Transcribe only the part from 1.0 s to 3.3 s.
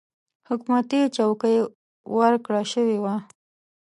چوکۍ ورکړه شوې وه.